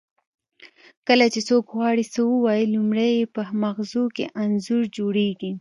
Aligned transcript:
کله 1.07 1.25
چې 1.33 1.39
څوک 1.49 1.65
غواړي 1.75 2.03
څه 2.13 2.19
ووایي 2.31 2.65
لومړی 2.75 3.09
یې 3.17 3.25
په 3.35 3.41
مغزو 3.63 4.03
کې 4.15 4.25
انځور 4.43 4.83
جوړیږي 4.97 5.49